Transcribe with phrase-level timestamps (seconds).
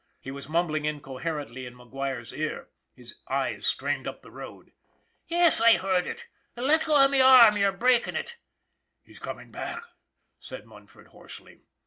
[0.19, 4.71] "he was mumbling incoherently in McGuire's ear, his eyes strained up the road."
[5.27, 6.25] Yes, I heard it.
[6.57, 8.37] Let go of my arm, you're breakin' it!""
[9.03, 9.83] He's comin' back,"
[10.39, 11.61] said Munford, hoarsely.